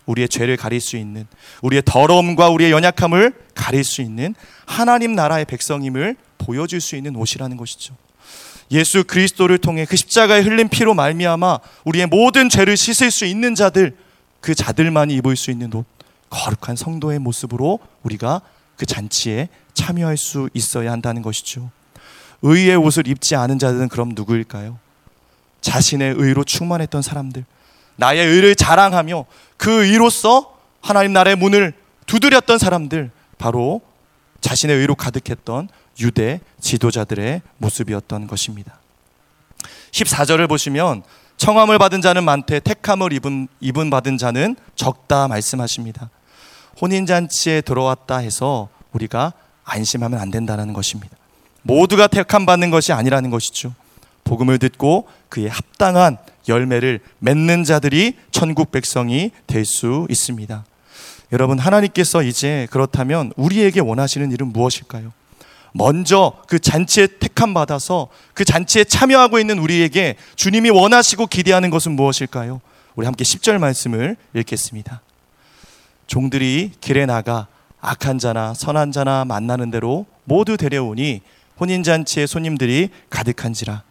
우리의 0.08 0.30
죄를 0.30 0.58
가릴 0.58 0.82
수 0.82 0.98
있는 0.98 1.28
우리의 1.62 1.84
더러움과 1.86 2.50
우리의 2.50 2.72
연약함을 2.72 3.34
가릴 3.54 3.84
수 3.84 4.02
있는 4.02 4.36
하나님 4.66 5.16
나라의 5.16 5.46
백성임을 5.46 6.16
보여줄 6.38 6.82
수 6.82 6.96
있는 6.96 7.16
옷이라는 7.16 7.58
것이죠. 7.58 7.96
예수 8.72 9.04
그리스도를 9.04 9.58
통해 9.58 9.86
그 9.86 9.96
십자가에 9.96 10.42
흘린 10.42 10.68
피로 10.68 10.94
말미암아 10.94 11.60
우리의 11.86 12.08
모든 12.08 12.50
죄를 12.50 12.76
씻을 12.76 13.12
수 13.12 13.26
있는 13.26 13.56
자들 13.56 13.96
그 14.42 14.56
자들만이 14.56 15.16
입을 15.16 15.36
수 15.36 15.52
있는 15.52 15.74
옷 15.74 15.86
거룩한 16.30 16.76
성도의 16.76 17.20
모습으로 17.20 17.80
우리가 18.04 18.42
그 18.76 18.86
잔치에 18.86 19.50
참여할 19.74 20.18
수 20.18 20.50
있어야 20.54 20.92
한다는 20.92 21.22
것이죠. 21.22 21.70
의의 22.42 22.76
옷을 22.76 23.08
입지 23.08 23.36
않은 23.36 23.58
자들은 23.60 23.90
그럼 23.90 24.12
누구일까요? 24.14 24.78
자신의 25.62 26.16
의로 26.18 26.44
충만했던 26.44 27.02
사람들, 27.02 27.46
나의 27.96 28.26
의를 28.26 28.56
자랑하며 28.56 29.26
그 29.58 29.86
의로서 29.86 30.56
하나님 30.82 31.14
나라의 31.14 31.36
문을 31.36 31.74
두드렸던 32.06 32.58
사람들, 32.58 33.12
바로 33.38 33.82
자신의 34.42 34.78
의로 34.78 34.96
가득했던 34.96 35.70
유대 36.00 36.40
지도자들의 36.62 37.42
모습이었던 37.58 38.28
것입니다. 38.28 38.80
14절을 39.92 40.48
보시면 40.48 41.04
청함을 41.38 41.78
받은 41.78 42.02
자는 42.02 42.24
많되 42.24 42.60
택함을 42.60 43.14
입은, 43.14 43.48
입은 43.60 43.90
받은 43.90 44.18
자는 44.18 44.56
적다 44.76 45.28
말씀하십니다. 45.28 46.10
혼인잔치에 46.82 47.62
들어왔다 47.62 48.18
해서 48.18 48.70
우리가 48.92 49.34
안심하면 49.64 50.20
안 50.20 50.32
된다는 50.32 50.74
것입니다. 50.74 51.16
모두가 51.64 52.08
택함 52.08 52.46
받는 52.46 52.72
것이 52.72 52.94
아니라는 52.94 53.30
것이죠. 53.30 53.74
복음을 54.24 54.58
듣고 54.60 55.08
그에 55.30 55.48
합당한 55.48 56.18
열매를 56.48 57.00
맺는 57.20 57.64
자들이 57.64 58.18
천국 58.32 58.72
백성이 58.72 59.32
될 59.48 59.66
수 59.66 60.08
있습니다. 60.10 60.66
여러분, 61.32 61.60
하나님께서 61.60 62.24
이제 62.24 62.68
그렇다면 62.72 63.34
우리에게 63.36 63.80
원하시는 63.80 64.32
일은 64.32 64.54
무엇일까요? 64.54 65.12
먼저 65.74 66.34
그 66.48 66.60
잔치에 66.60 67.08
택함 67.20 67.54
받아서 67.54 68.08
그 68.34 68.46
잔치에 68.46 68.84
참여하고 68.84 69.38
있는 69.38 69.60
우리에게 69.60 70.16
주님이 70.36 70.70
원하시고 70.70 71.28
기대하는 71.28 71.70
것은 71.70 71.92
무엇일까요? 71.94 72.62
우리 72.96 73.06
함께 73.06 73.24
10절 73.24 73.60
말씀을 73.60 74.16
읽겠습니다. 74.34 75.02
종들이 76.08 76.72
길에 76.82 77.06
나가 77.06 77.48
악한 77.80 78.18
자나 78.18 78.54
선한 78.54 78.92
자나 78.92 79.26
만나는 79.26 79.70
대로 79.70 80.06
모두 80.24 80.58
데려오니 80.58 81.22
혼인잔치에 81.60 82.26
손님들이 82.26 82.90
가득한지라. 83.10 83.84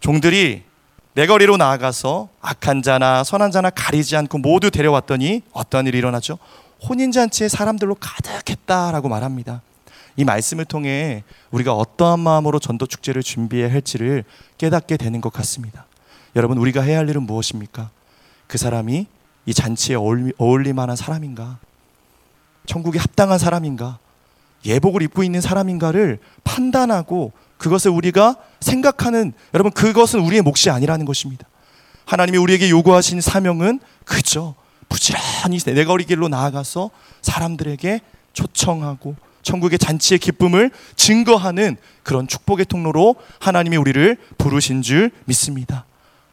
종들이 0.00 0.62
내 1.14 1.26
거리로 1.26 1.56
나아가서 1.56 2.28
악한 2.40 2.82
자나 2.82 3.24
선한 3.24 3.50
자나 3.50 3.70
가리지 3.70 4.16
않고 4.16 4.38
모두 4.38 4.70
데려왔더니 4.70 5.42
어떤 5.52 5.86
일이 5.86 5.98
일어나죠? 5.98 6.38
혼인잔치에 6.88 7.48
사람들로 7.48 7.96
가득했다라고 7.96 9.08
말합니다. 9.08 9.60
이 10.16 10.24
말씀을 10.24 10.64
통해 10.64 11.24
우리가 11.50 11.74
어떠한 11.74 12.20
마음으로 12.20 12.58
전도 12.58 12.86
축제를 12.86 13.22
준비해야 13.22 13.72
할지를 13.72 14.24
깨닫게 14.58 14.96
되는 14.96 15.20
것 15.20 15.32
같습니다. 15.32 15.86
여러분, 16.36 16.58
우리가 16.58 16.82
해야 16.82 16.98
할 16.98 17.08
일은 17.08 17.22
무엇입니까? 17.24 17.90
그 18.46 18.58
사람이 18.58 19.06
이 19.46 19.54
잔치에 19.54 19.96
어울리, 19.96 20.72
만한 20.72 20.96
사람인가? 20.96 21.58
천국에 22.66 22.98
합당한 22.98 23.38
사람인가? 23.38 23.98
예복을 24.64 25.02
입고 25.02 25.24
있는 25.24 25.40
사람인가를 25.40 26.18
판단하고 26.44 27.32
그것을 27.60 27.90
우리가 27.90 28.36
생각하는 28.60 29.32
여러분 29.54 29.70
그것은 29.70 30.20
우리의 30.20 30.42
몫이 30.42 30.70
아니라는 30.70 31.04
것입니다. 31.04 31.46
하나님이 32.06 32.38
우리에게 32.38 32.70
요구하신 32.70 33.20
사명은 33.20 33.80
그저 34.04 34.54
부지런히 34.88 35.58
내거리 35.66 36.04
길로 36.04 36.28
나아가서 36.28 36.90
사람들에게 37.22 38.00
초청하고 38.32 39.14
천국의 39.42 39.78
잔치의 39.78 40.18
기쁨을 40.18 40.70
증거하는 40.96 41.76
그런 42.02 42.26
축복의 42.26 42.64
통로로 42.64 43.16
하나님이 43.38 43.76
우리를 43.76 44.16
부르신 44.38 44.80
줄 44.82 45.10
믿습니다. 45.26 45.84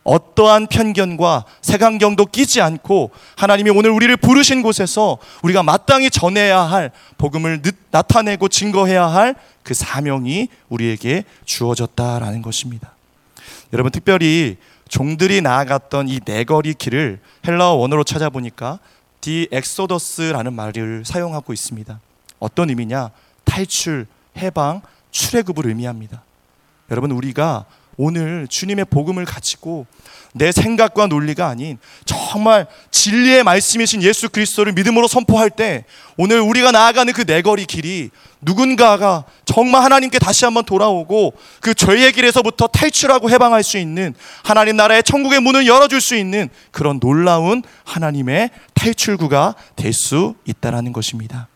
어떠한 0.07 0.67
편견과 0.67 1.43
색안경도 1.61 2.27
끼지 2.27 2.61
않고 2.61 3.11
하나님이 3.35 3.71
오늘 3.71 3.89
우리를 3.89 4.15
부르신 4.17 4.61
곳에서 4.61 5.17
우리가 5.43 5.63
마땅히 5.63 6.09
전해야 6.09 6.61
할 6.61 6.91
복음을 7.17 7.61
나타내고 7.91 8.47
증거해야 8.47 9.05
할 9.07 9.35
그 9.67 9.73
사명이 9.73 10.47
우리에게 10.69 11.25
주어졌다라는 11.43 12.41
것입니다. 12.41 12.93
여러분 13.73 13.91
특별히 13.91 14.55
종들이 14.87 15.41
나아갔던 15.41 16.07
이 16.07 16.21
네거리 16.23 16.73
길을 16.75 17.19
헬라어 17.45 17.73
원어로 17.73 18.05
찾아보니까 18.05 18.79
διέξοδος라는 19.19 20.53
말을 20.53 21.03
사용하고 21.05 21.51
있습니다. 21.51 21.99
어떤 22.39 22.69
의미냐? 22.69 23.09
탈출, 23.43 24.07
해방, 24.37 24.81
출애굽을 25.11 25.67
의미합니다. 25.67 26.23
여러분 26.89 27.11
우리가 27.11 27.65
오늘 27.97 28.47
주님의 28.47 28.85
복음을 28.85 29.25
가지고 29.25 29.87
내 30.33 30.51
생각과 30.51 31.07
논리가 31.07 31.47
아닌 31.47 31.79
정말 32.05 32.67
진리의 32.91 33.43
말씀이신 33.43 34.03
예수 34.03 34.29
그리스도를 34.29 34.71
믿음으로 34.73 35.07
선포할 35.07 35.49
때 35.49 35.83
오늘 36.15 36.39
우리가 36.39 36.71
나아가는 36.71 37.11
그 37.11 37.23
내거리 37.23 37.65
길이 37.65 38.11
누군가가 38.39 39.25
정말 39.45 39.81
하나님께 39.83 40.19
다시 40.19 40.45
한번 40.45 40.63
돌아오고 40.63 41.33
그 41.59 41.73
죄의 41.73 42.13
길에서부터 42.13 42.67
탈출하고 42.67 43.31
해방할 43.31 43.63
수 43.63 43.79
있는 43.79 44.13
하나님 44.43 44.77
나라의 44.77 45.01
천국의 45.01 45.39
문을 45.39 45.65
열어줄 45.65 45.99
수 45.99 46.15
있는 46.15 46.49
그런 46.71 46.99
놀라운 46.99 47.63
하나님의 47.83 48.51
탈출구가 48.75 49.55
될 49.75 49.97
수 49.97 50.35
있다라는 50.45 50.93
것입니다. 50.93 51.47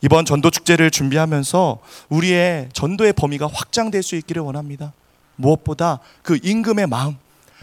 이번 0.00 0.24
전도 0.24 0.50
축제를 0.50 0.92
준비하면서 0.92 1.78
우리의 2.10 2.68
전도의 2.72 3.14
범위가 3.14 3.48
확장될 3.52 4.04
수 4.04 4.14
있기를 4.14 4.42
원합니다. 4.42 4.92
무엇보다 5.36 6.00
그 6.22 6.38
임금의 6.42 6.86
마음, 6.86 7.16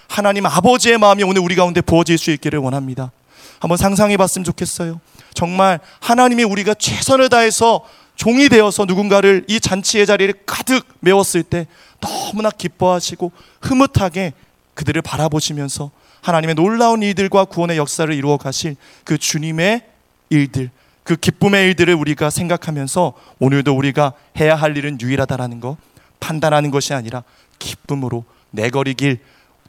하나님 0.07 0.45
아버지의 0.45 0.97
마음이 0.97 1.23
오늘 1.23 1.41
우리 1.41 1.55
가운데 1.55 1.81
부어질 1.81 2.17
수 2.17 2.31
있기를 2.31 2.59
원합니다. 2.59 3.12
한번 3.59 3.77
상상해 3.77 4.17
봤으면 4.17 4.43
좋겠어요. 4.43 4.99
정말 5.33 5.79
하나님이 5.99 6.43
우리가 6.43 6.73
최선을 6.73 7.29
다해서 7.29 7.83
종이 8.15 8.49
되어서 8.49 8.86
누군가를 8.86 9.45
이 9.47 9.59
잔치의 9.59 10.05
자리를 10.05 10.33
가득 10.45 10.86
메웠을 10.99 11.43
때 11.43 11.67
너무나 11.99 12.49
기뻐하시고 12.51 13.31
흐뭇하게 13.62 14.33
그들을 14.75 15.01
바라보시면서 15.01 15.91
하나님의 16.21 16.55
놀라운 16.55 17.01
일들과 17.01 17.45
구원의 17.45 17.77
역사를 17.77 18.13
이루어 18.13 18.38
가실 18.38 18.75
그 19.03 19.17
주님의 19.17 19.83
일들, 20.29 20.69
그 21.03 21.15
기쁨의 21.15 21.65
일들을 21.67 21.93
우리가 21.93 22.29
생각하면서 22.29 23.13
오늘도 23.39 23.75
우리가 23.75 24.13
해야 24.39 24.55
할 24.55 24.77
일은 24.77 24.99
유일하다라는 25.01 25.59
거 25.59 25.77
판단하는 26.19 26.71
것이 26.71 26.93
아니라 26.93 27.23
기쁨으로 27.59 28.23
내거리 28.51 28.93
길 28.93 29.19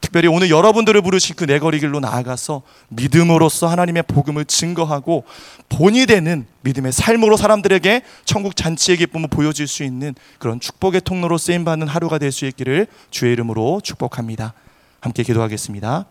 특별히 0.01 0.29
오늘 0.29 0.51
여러분들을 0.51 1.01
부르신 1.01 1.35
그 1.35 1.44
내거리 1.44 1.81
길로 1.81 1.99
나아가서 1.99 2.61
믿음으로써 2.88 3.68
하나님의 3.68 4.03
복음을 4.03 4.44
증거하고 4.44 5.25
본이 5.70 6.05
되는 6.05 6.47
믿음의 6.61 6.92
삶으로 6.92 7.38
사람들에게 7.38 8.03
천국 8.27 8.55
잔치의 8.55 8.99
기쁨을 8.99 9.29
보여줄 9.29 9.66
수 9.66 9.83
있는 9.83 10.14
그런 10.38 10.61
축복의 10.61 11.01
통로로 11.01 11.38
쓰임 11.38 11.64
받는 11.64 11.88
하루가 11.88 12.18
될 12.18 12.33
수 12.33 12.44
있기를 12.44 12.87
주의 13.11 13.33
이름으로 13.33 13.81
축복합니다. 13.83 14.53
함께 15.01 15.23
기도하겠습니다. 15.23 16.05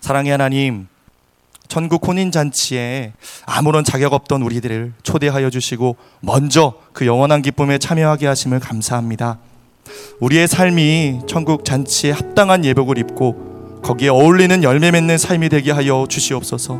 사랑의 0.00 0.30
하나님, 0.30 0.88
천국 1.68 2.06
혼인 2.06 2.30
잔치에 2.30 3.12
아무런 3.44 3.82
자격 3.84 4.12
없던 4.12 4.42
우리들을 4.42 4.92
초대하여 5.02 5.50
주시고 5.50 5.96
먼저 6.20 6.74
그 6.92 7.06
영원한 7.06 7.42
기쁨에 7.42 7.78
참여하게 7.78 8.26
하심을 8.26 8.60
감사합니다. 8.60 9.38
우리의 10.20 10.48
삶이 10.48 11.20
천국 11.26 11.64
잔치에 11.64 12.12
합당한 12.12 12.64
예복을 12.64 12.98
입고 12.98 13.80
거기에 13.82 14.08
어울리는 14.08 14.62
열매 14.62 14.90
맺는 14.90 15.18
삶이 15.18 15.48
되게 15.48 15.72
하여 15.72 16.06
주시옵소서. 16.08 16.78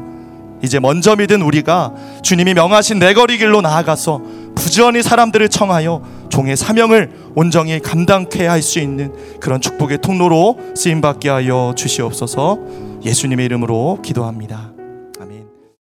이제 0.63 0.79
먼저 0.79 1.17
믿은 1.17 1.43
우리가 1.43 1.93
주님이 2.23 2.55
명하신 2.55 3.01
내거리 3.01 3.39
길로 3.39 3.61
나아가서 3.61 4.23
부지런히 4.55 5.03
사람들을 5.03 5.49
청하여 5.49 6.03
종의 6.31 6.57
사명을 6.57 7.11
온전히 7.35 7.81
감당케 7.81 8.47
할 8.47 8.63
수 8.63 8.79
있는 8.79 9.13
그런 9.41 9.61
축복의 9.61 9.99
통로로 9.99 10.59
쓰임 10.77 11.01
받게 11.01 11.29
하여 11.29 11.75
주시옵소서. 11.77 12.59
예수님의 13.05 13.47
이름으로 13.47 13.99
기도합니다. 14.03 14.72